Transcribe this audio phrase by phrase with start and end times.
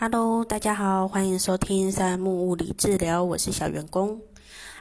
[0.00, 4.20] Hello，大家好，欢迎收听三木物理治疗，我是小员工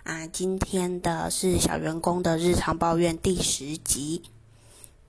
[0.03, 0.27] 啊。
[0.27, 4.21] 今天的是小员工的日常抱怨第十集，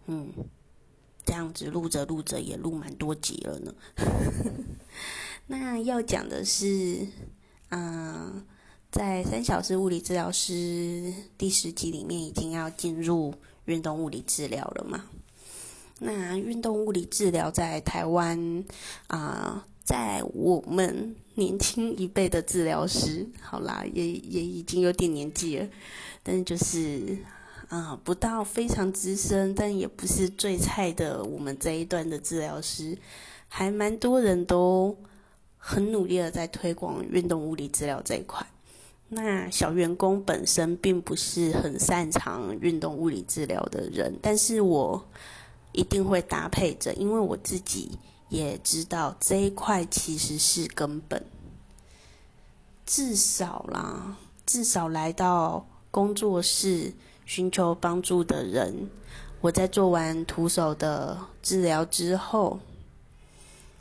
[0.07, 0.33] 嗯，
[1.27, 3.75] 这样子录着录着也录蛮多集了呢。
[5.47, 7.07] 那要讲的是，
[7.69, 8.47] 嗯，
[8.91, 13.35] 在三小时物理治疗师第十集里面，已经要进入
[13.67, 15.05] 运动物理治疗了嘛？
[15.99, 18.65] 那运动物理治疗在台湾
[19.09, 19.67] 啊。
[19.89, 25.67] 在我们年轻一辈的治疗师，好啦，也也已经有点年纪了，
[26.23, 27.17] 但是就是，
[27.71, 31.25] 啊，不到非常资深，但也不是最菜的。
[31.25, 32.99] 我们这一段的治疗师，
[33.49, 34.95] 还蛮多人都
[35.57, 38.47] 很努力的在推广运动物理治疗这一块。
[39.09, 45.03] 那小员工本身并不是很擅长运动物理治疗的人，但是我
[45.73, 47.93] 一定会搭配着，因为我自己。
[48.29, 51.25] 也知道这一块其实是根本，
[52.85, 56.93] 至少啦，至少来到工作室
[57.25, 58.91] 寻求帮助的人，
[59.41, 62.61] 我在做完徒手的治疗之后，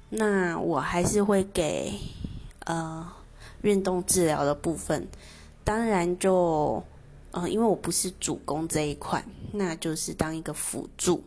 [0.09, 1.99] 那我还是会给
[2.59, 3.11] 呃
[3.63, 5.07] 运动治疗的部分，
[5.65, 6.81] 当然就
[7.31, 11.23] 呃因为我不是主攻这一块，那就是当一个辅助，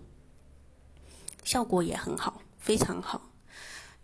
[1.45, 2.41] 效果也很好。
[2.61, 3.23] 非常好，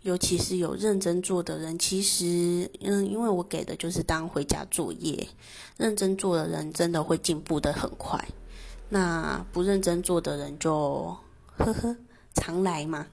[0.01, 5.27] 尤其是有认真做的人，其实，嗯，因为我给的就是当回家作业，
[5.77, 8.19] 认真做的人真的会进步的很快。
[8.89, 11.15] 那不认真做的人就
[11.55, 11.95] 呵呵，
[12.33, 13.05] 常来嘛，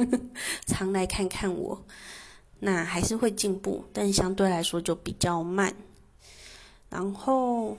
[0.66, 1.82] 常来看看我，
[2.60, 5.74] 那还是会进步，但相对来说就比较慢。
[6.90, 7.76] 然后，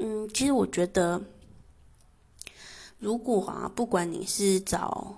[0.00, 1.22] 嗯，其实我觉得，
[2.98, 5.16] 如果啊，不管你是找。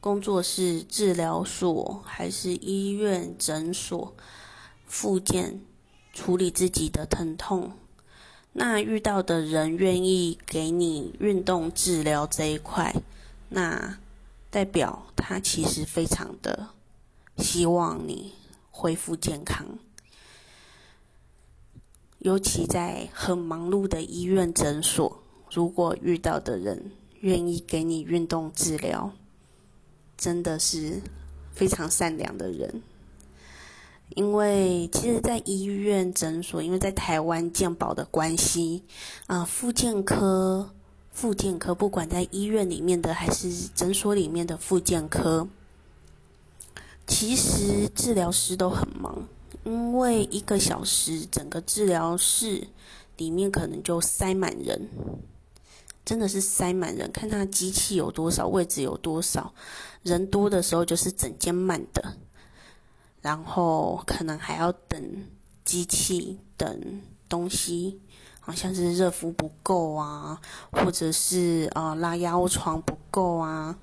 [0.00, 4.14] 工作室、治疗所还是医院、诊所、
[4.86, 5.60] 复健
[6.12, 7.72] 处理自己的疼痛，
[8.52, 12.94] 那遇到的人愿意给你运动治疗这一块，
[13.48, 13.98] 那
[14.50, 16.68] 代表他其实非常的
[17.36, 18.32] 希望你
[18.70, 19.66] 恢复健康。
[22.20, 29.12] 尤其在很忙碌的医院、诊所，如果遇到的人愿意给你运动治疗。
[30.18, 31.00] 真的是
[31.52, 32.82] 非常善良的人，
[34.16, 38.82] 因为其实，在医院、诊所，因为在台湾健保的关系，
[39.28, 40.68] 啊，复健科、
[41.12, 45.48] 复健科，不管在医院里面的还是诊所里面的复健科，
[47.06, 49.28] 其实治疗师都很忙，
[49.62, 52.66] 因为一个小时，整个治疗室
[53.16, 54.88] 里面可能就塞满人。
[56.08, 59.52] 真的是塞满人，看他机器有多少，位置有多少，
[60.02, 62.14] 人多的时候就是整间满的，
[63.20, 65.26] 然后可能还要等
[65.66, 68.00] 机器等东西，
[68.40, 70.40] 好像是热敷不够啊，
[70.72, 73.76] 或者是呃拉腰床不够啊，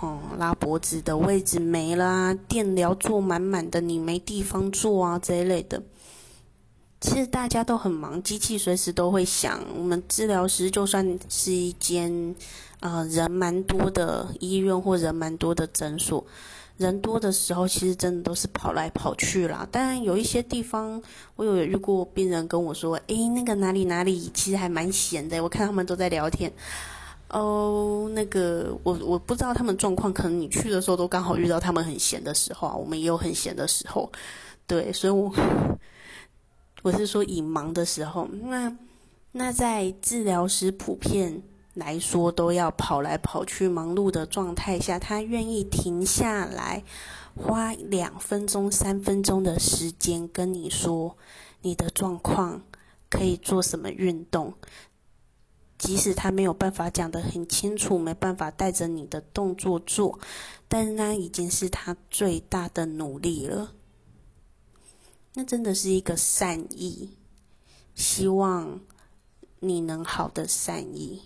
[0.00, 5.80] 哦拉脖子的位置没了，电疗做满满的，你没地方坐啊这一类的。
[7.00, 9.58] 其实大家都很忙，机器随时都会响。
[9.74, 12.34] 我们治疗师就算是一间，
[12.80, 16.22] 呃，人蛮多的医院或人蛮多的诊所，
[16.76, 19.66] 人多的时候，其实真的都是跑来跑去啦。
[19.72, 21.00] 当然有一些地方，
[21.36, 26.52] 我有遇过病人跟我说：“诶，那个哪里哪里，其实还蛮闲的。”我看他们都在聊天。
[27.30, 32.76] 哦，那个我我不知道他们状况，可能你去的时候都刚好遇到他们很闲的时候啊。
[32.76, 34.12] 我们也有很闲的时候，
[34.66, 35.32] 对，所以我。
[36.82, 38.76] 我是说，以忙的时候，那
[39.32, 41.42] 那在治疗师普遍
[41.74, 46.82] 来说都要跑来跑去、忙碌的状态下，他愿意停下来，
[47.36, 51.16] 花两分钟、三分钟的时间跟你说
[51.60, 52.62] 你的状况
[53.10, 54.54] 可以做什么运动，
[55.76, 60.18] 即使他没有办法讲得很清楚，没办法带着你的动作做，
[60.66, 63.72] 但那已经是他最大的努力了。
[65.34, 67.10] 那真的是一个善意，
[67.94, 68.80] 希望
[69.60, 71.22] 你能好的善意。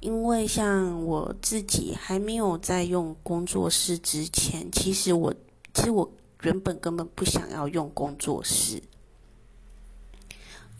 [0.00, 5.32] 因为像我自己还没有在用工作室之前，其实我
[5.74, 6.10] 其实我
[6.42, 8.82] 原本根本不想要用工作室，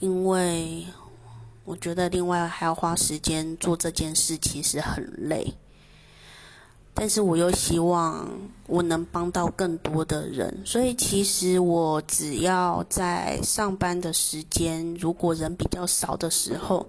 [0.00, 0.86] 因为
[1.64, 5.54] 我觉得另外还要花时间做这件事，其实很累。
[6.94, 8.28] 但是我又希望
[8.66, 16.86] 我能帮到更多的人，所以其实我只要在上班的时间，如果人比较少的时候，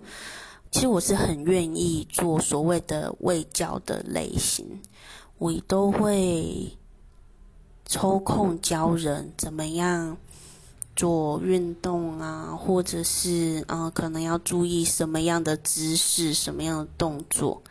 [0.72, 4.82] 其实我是很愿意做所谓的卫教的类型，
[5.38, 6.78] 我都会
[7.86, 10.18] 抽空教人怎么样
[10.96, 17.62] 做运动啊，或者是嗯，可能要注意什么样的姿势、什么样的动作。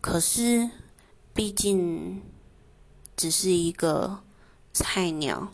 [0.00, 0.68] 可是，
[1.36, 2.20] 毕竟
[3.16, 4.20] 只是一个
[4.72, 5.52] 菜鸟，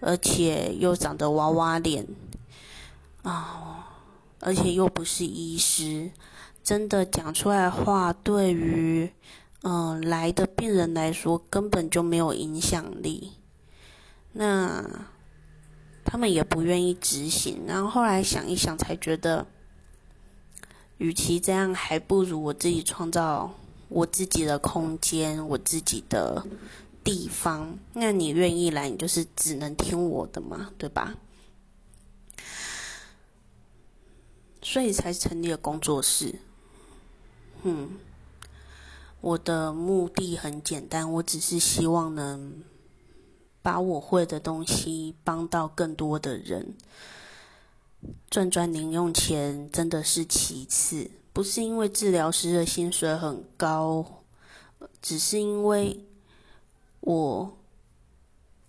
[0.00, 2.06] 而且又长得娃娃脸
[3.22, 3.88] 啊，
[4.40, 6.10] 而且又不是医师，
[6.62, 9.10] 真的讲出来话，对于。
[9.66, 13.32] 嗯，来的病人来说根本就没有影响力，
[14.32, 14.84] 那
[16.04, 17.62] 他们也不愿意执行。
[17.66, 19.46] 然后后来想一想，才觉得，
[20.98, 23.54] 与其这样，还不如我自己创造
[23.88, 26.46] 我自己的空间，我自己的
[27.02, 27.78] 地方。
[27.92, 31.14] 那你愿意来，你就是只能听我的嘛，对吧？
[34.62, 36.36] 所以才成立了工作室。
[37.62, 37.90] 嗯。
[39.20, 42.62] 我的目的很简单，我只是希望能
[43.62, 46.74] 把我会的东西帮到更多的人。
[48.28, 54.22] 赚赚零用钱真的是其次，不是因为治疗师的薪水很高，
[55.02, 56.06] 只是因为
[57.00, 57.58] 我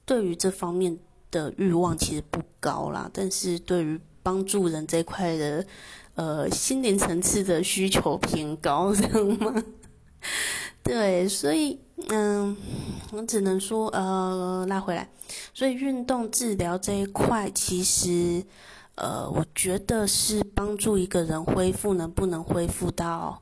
[0.03, 0.97] 对于这方面
[1.29, 3.09] 的欲望其实不高啦。
[3.13, 5.65] 但是对于帮助人这块的，
[6.15, 9.63] 呃，心灵层次的需求偏高，这样吗？
[10.81, 11.79] 对，所以
[12.09, 12.57] 嗯，
[13.11, 15.07] 我只能说呃，拉回来。
[15.53, 18.43] 所以运动治疗这一块，其实
[18.95, 23.41] 呃，我觉得是帮助一个人恢复能不能恢复到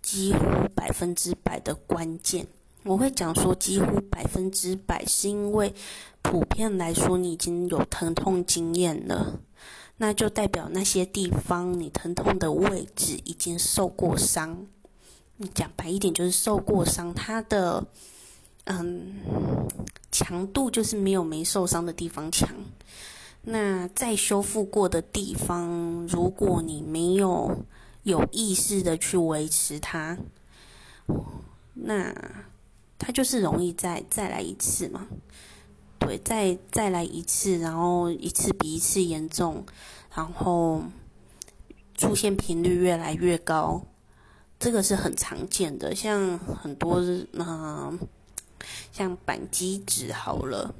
[0.00, 0.40] 几乎
[0.74, 2.46] 百分之百的关键。
[2.84, 5.72] 我会讲说几乎百分之百，是因为
[6.20, 9.38] 普遍来说你已经有疼痛经验了，
[9.98, 14.66] 那就代表那些地方你疼痛的位置已经受过伤。
[15.36, 17.84] 你讲白一点，就是受过伤，它的
[18.64, 19.20] 嗯
[20.10, 22.48] 强度就是没有没受伤的地方强。
[23.44, 27.64] 那在修复过的地方，如果你没有
[28.04, 30.16] 有意识的去维持它，
[31.74, 32.14] 那
[32.98, 35.08] 它就是容易再再来一次嘛。
[35.98, 39.64] 对，再再来一次，然后一次比一次严重，
[40.14, 40.82] 然后
[41.94, 43.82] 出现频率越来越高。
[44.58, 47.00] 这个是很常见的，像很多
[47.32, 47.98] 嗯，
[48.92, 50.74] 像板机指好了，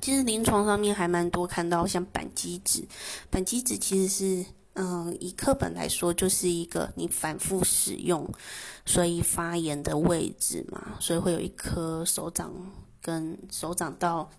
[0.00, 2.86] 其实临床上面还蛮多看到像板机指，
[3.30, 4.44] 板机指其实是
[4.74, 8.28] 嗯，以课本来说就是一个你反复使用，
[8.84, 12.52] 所以发炎的位置嘛，所以会有一颗手掌
[13.02, 14.30] 跟手掌到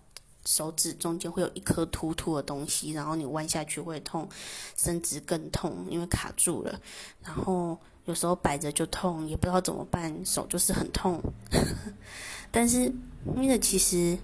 [0.44, 4.28] 手指中间会有一颗突突的东西，然后你弯下去会痛，
[4.76, 6.80] 伸直更痛，因为卡住了，
[7.22, 7.78] 然后。
[8.04, 11.22] 有时候摆着就痛，也不知道怎么办，手就是很痛。
[12.50, 12.92] 但是
[13.36, 14.18] 因为其实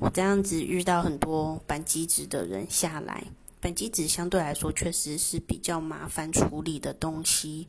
[0.00, 3.22] 我这样子遇到很多板机子的人下来，
[3.60, 7.68] 板机子相对来说确实是比较麻烦处理的东西，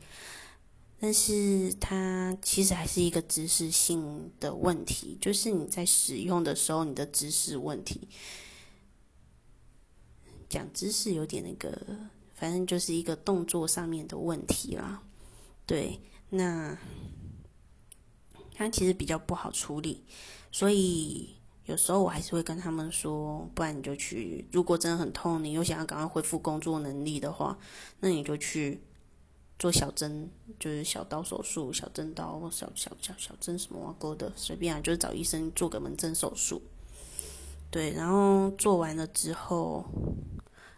[0.98, 8.08] 但是它其实还是一个知识性的问题，就是你在使用的时候你的知识问题。
[10.48, 11.70] 讲知识有点那个，
[12.34, 15.02] 反正就是一个动作上面的问题啦。
[15.66, 16.00] 对，
[16.30, 16.78] 那
[18.54, 20.02] 它其实比较不好处理，
[20.50, 21.34] 所以
[21.66, 27.56] 有时候我还是会跟他们说，不然你就去，如果真的很痛，你又想要赶快恢复工作能力的话，
[28.00, 28.80] 那你就去
[29.58, 30.28] 做小针，
[30.58, 36.60] 就是小刀手术、小针刀、小小小小针什么勾的，随便啊，就是找医生做个门诊手术。
[37.70, 39.84] 对，然后做完了之后，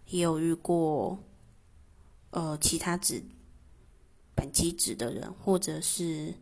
[0.09, 1.19] 也有遇过，
[2.31, 3.23] 呃，其他指。
[4.37, 6.35] 板机指的人，或者是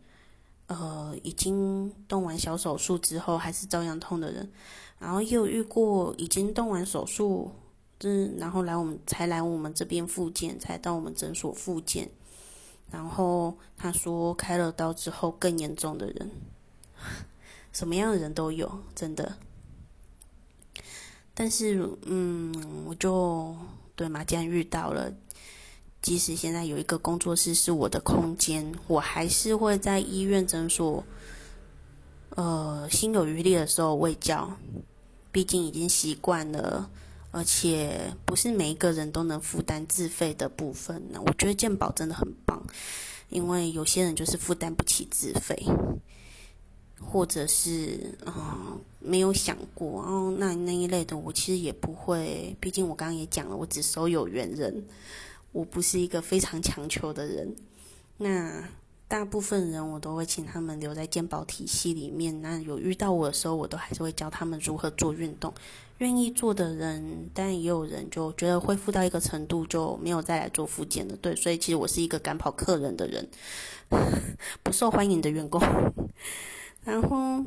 [0.67, 4.49] 呃已经动完小手术之后还是照样痛的人，
[4.99, 7.51] 然后又遇过已经动完手术，
[7.99, 12.09] 嗯，然后来我们才来我们这边复健，才到我们诊所复健，
[12.91, 16.31] 然后他说开了刀之后更严重的人，
[17.73, 19.37] 什么样的人都有，真的。
[21.33, 23.55] 但是嗯，我就
[23.95, 25.13] 对嘛，既然遇到了。
[26.03, 31.03] 即使现在有一个工作室是我的空间，我还是会在医院诊所，
[32.35, 34.55] 呃，心有余力的时候喂教。
[35.31, 36.87] 毕竟已经习惯了，
[37.31, 41.19] 而且不是每一个人都能负担自费的部分呢。
[41.25, 42.61] 我觉得健保真的很棒，
[43.29, 45.57] 因为有些人就是负担不起自费，
[46.99, 52.55] 或者是嗯没有想过哦，那那一类的我其实也不会。
[52.59, 54.83] 毕竟我刚刚也讲了，我只收有缘人。
[55.53, 57.55] 我不是一个非常强求的人，
[58.17, 58.67] 那
[59.07, 62.41] 大部分人我都会请他们留在健保体系里面。
[62.41, 65.53] 那有遇到我的时候，我都还是会教他们如何做运动。
[65.99, 71.15] 愿意做的人，但也有人就觉得恢复到一个程度就没有再来做复健了。
[71.21, 73.25] 对，所以其实我是一个赶跑客人的人，
[74.63, 75.61] 不受欢迎的员工。
[76.83, 77.39] 然后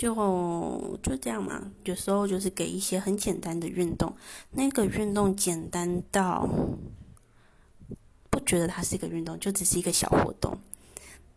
[0.00, 4.16] 就就这样嘛，有时候就是给一些很简单的运动，
[4.50, 6.48] 那个运动简单到
[8.30, 10.56] 不觉得它是一个运动，就只是一个小活动。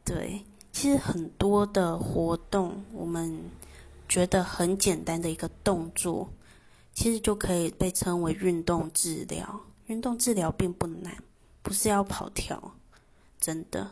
[0.05, 3.38] 对，其实很多的活动我们。
[4.10, 6.29] 觉得很简单的一个动作，
[6.93, 9.62] 其实就可以被称为运动治疗。
[9.88, 11.17] 运动治疗并不难，
[11.63, 12.75] 不是要跑跳，
[13.39, 13.89] 真的。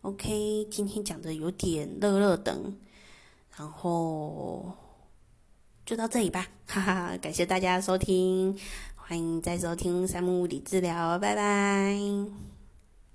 [0.00, 2.74] OK，今天讲的有点热热等，
[3.56, 4.72] 然后
[5.84, 7.16] 就到这里吧，哈哈！
[7.20, 8.56] 感谢大家收听，
[8.94, 12.59] 欢迎再收听三木物理治疗，拜拜。